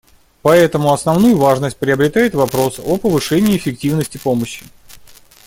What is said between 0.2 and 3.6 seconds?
Поэтому основную важность приобретает вопрос о повышении